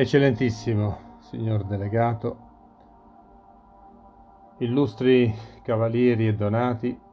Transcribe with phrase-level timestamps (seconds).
[0.00, 2.36] Eccellentissimo signor delegato,
[4.58, 7.07] illustri cavalieri e donati,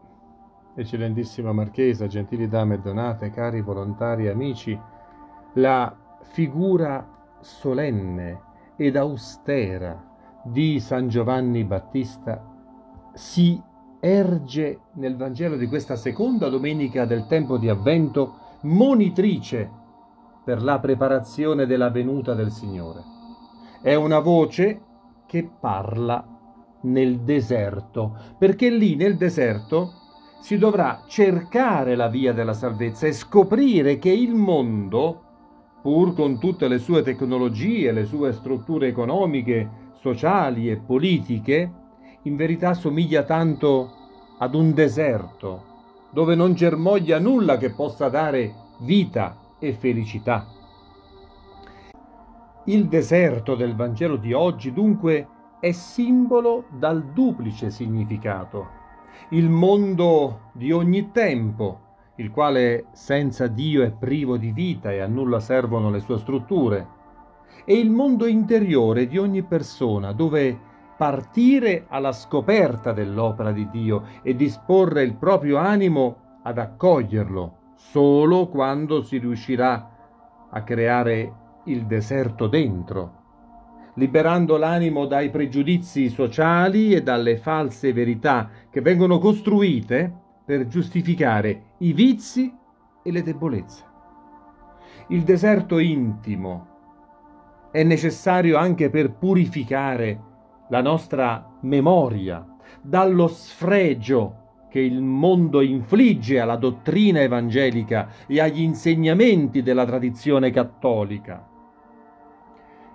[0.75, 4.77] eccellentissima marchesa, gentili dame e donate, cari volontari amici,
[5.53, 7.07] la figura
[7.39, 8.41] solenne
[8.75, 10.03] ed austera
[10.43, 12.43] di San Giovanni Battista
[13.13, 13.61] si
[13.99, 19.71] erge nel Vangelo di questa seconda domenica del tempo di Avvento monitrice
[20.43, 23.01] per la preparazione della venuta del Signore.
[23.81, 24.81] È una voce
[25.25, 26.23] che parla
[26.81, 30.04] nel deserto, perché lì nel deserto
[30.39, 35.21] si dovrà cercare la via della salvezza e scoprire che il mondo,
[35.81, 41.71] pur con tutte le sue tecnologie, le sue strutture economiche, sociali e politiche,
[42.23, 43.91] in verità somiglia tanto
[44.37, 45.63] ad un deserto,
[46.11, 50.47] dove non germoglia nulla che possa dare vita e felicità.
[52.65, 55.27] Il deserto del Vangelo di oggi dunque
[55.59, 58.83] è simbolo dal duplice significato
[59.29, 61.81] il mondo di ogni tempo,
[62.17, 66.87] il quale senza Dio è privo di vita e a nulla servono le sue strutture,
[67.65, 70.57] e il mondo interiore di ogni persona, dove
[70.97, 79.01] partire alla scoperta dell'opera di Dio e disporre il proprio animo ad accoglierlo solo quando
[79.01, 79.89] si riuscirà
[80.49, 81.33] a creare
[81.65, 83.23] il deserto dentro
[83.95, 90.11] liberando l'animo dai pregiudizi sociali e dalle false verità che vengono costruite
[90.45, 92.53] per giustificare i vizi
[93.03, 93.83] e le debolezze.
[95.09, 96.73] Il deserto intimo
[97.71, 100.21] è necessario anche per purificare
[100.69, 102.45] la nostra memoria
[102.81, 111.53] dallo sfregio che il mondo infligge alla dottrina evangelica e agli insegnamenti della tradizione cattolica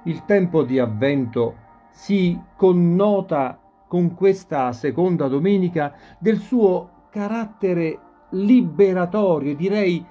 [0.04, 1.56] il tempo di avvento
[1.90, 7.98] si connota con questa seconda domenica del suo carattere
[8.30, 10.04] liberatorio, direi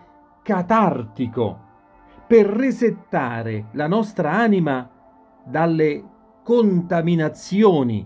[0.44, 1.68] catartico,
[2.28, 4.88] per resettare la nostra anima
[5.44, 6.04] dalle
[6.44, 8.06] contaminazioni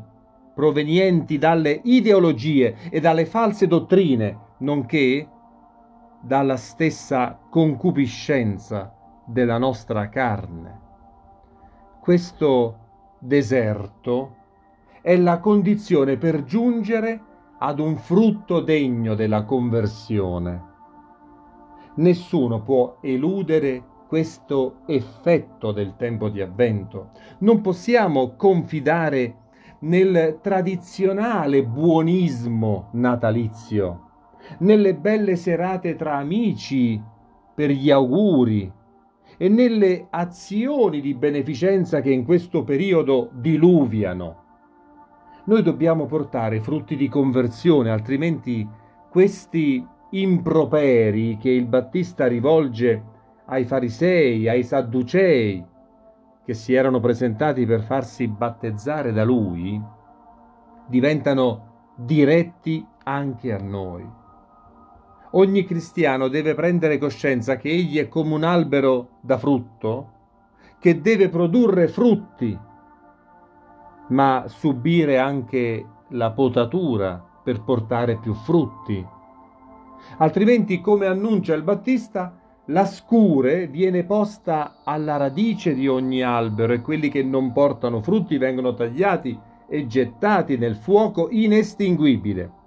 [0.53, 5.27] provenienti dalle ideologie e dalle false dottrine, nonché
[6.21, 8.93] dalla stessa concupiscenza
[9.25, 10.83] della nostra carne
[12.03, 12.79] questo
[13.17, 14.35] deserto
[15.01, 17.21] è la condizione per giungere
[17.59, 20.63] ad un frutto degno della conversione.
[21.95, 27.11] Nessuno può eludere questo effetto del tempo di avvento.
[27.37, 29.35] Non possiamo confidare
[29.79, 34.09] nel tradizionale buonismo natalizio,
[34.57, 37.01] nelle belle serate tra amici
[37.55, 38.69] per gli auguri,
[39.37, 44.41] e nelle azioni di beneficenza che in questo periodo diluviano.
[45.45, 48.67] Noi dobbiamo portare frutti di conversione, altrimenti
[49.09, 53.03] questi improperi che il Battista rivolge
[53.45, 55.63] ai farisei, ai sadducei,
[56.45, 59.81] che si erano presentati per farsi battezzare da lui,
[60.87, 64.21] diventano diretti anche a noi.
[65.35, 70.11] Ogni cristiano deve prendere coscienza che egli è come un albero da frutto,
[70.79, 72.55] che deve produrre frutti,
[74.09, 79.03] ma subire anche la potatura per portare più frutti.
[80.17, 86.81] Altrimenti, come annuncia il Battista, la scure viene posta alla radice di ogni albero e
[86.81, 92.61] quelli che non portano frutti vengono tagliati e gettati nel fuoco inestinguibile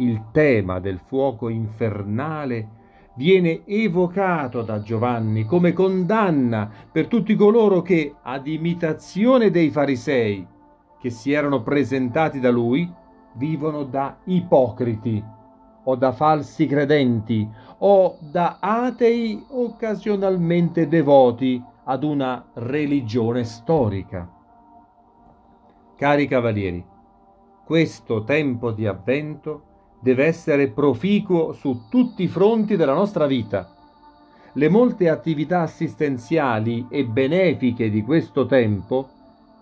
[0.00, 2.78] il tema del fuoco infernale
[3.14, 10.46] viene evocato da Giovanni come condanna per tutti coloro che, ad imitazione dei farisei
[10.98, 12.90] che si erano presentati da lui,
[13.34, 15.22] vivono da ipocriti
[15.84, 17.48] o da falsi credenti
[17.78, 24.28] o da atei occasionalmente devoti ad una religione storica.
[25.96, 26.84] Cari cavalieri,
[27.64, 29.68] questo tempo di avvento
[30.00, 33.74] deve essere proficuo su tutti i fronti della nostra vita.
[34.54, 39.08] Le molte attività assistenziali e benefiche di questo tempo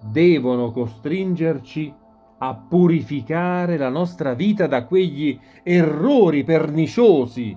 [0.00, 1.92] devono costringerci
[2.38, 7.56] a purificare la nostra vita da quegli errori perniciosi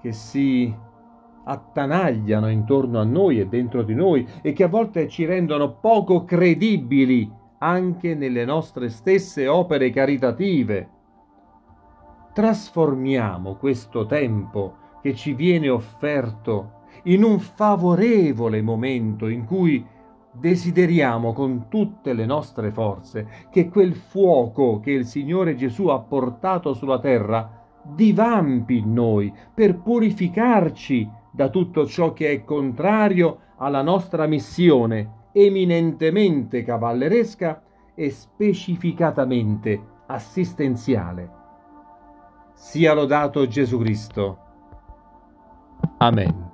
[0.00, 0.72] che si
[1.44, 6.24] attanagliano intorno a noi e dentro di noi e che a volte ci rendono poco
[6.24, 10.88] credibili anche nelle nostre stesse opere caritative.
[12.32, 19.84] Trasformiamo questo tempo che ci viene offerto in un favorevole momento in cui
[20.32, 26.72] desideriamo con tutte le nostre forze che quel fuoco che il Signore Gesù ha portato
[26.72, 34.26] sulla terra divampi in noi per purificarci da tutto ciò che è contrario alla nostra
[34.26, 37.62] missione eminentemente cavalleresca
[37.94, 41.41] e specificatamente assistenziale.
[42.62, 44.38] Sia lodato Gesù Cristo.
[45.98, 46.51] Amen.